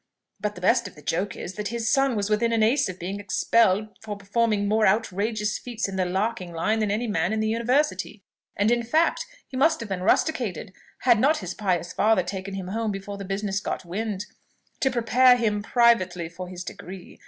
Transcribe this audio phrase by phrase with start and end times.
[0.39, 2.97] But the best of the joke is, that his son was within an ace of
[2.97, 7.39] being expelled for performing more outrageous feats in the larking line than any man in
[7.39, 8.23] the university;
[8.55, 12.69] and in fact he must have been rusticated, had not his pious father taken him
[12.69, 14.25] home before the business got wind,
[14.79, 17.19] to prepare him privately for his degree.